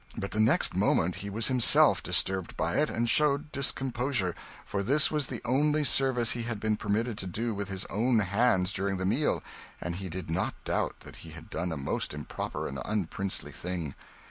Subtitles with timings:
[0.17, 4.33] But the next moment he was himself disturbed by it, and showed discomposure;
[4.65, 8.17] for this was the only service he had been permitted to do with his own
[8.17, 9.43] hands during the meal,
[9.79, 13.93] and he did not doubt that he had done a most improper and unprincely thing.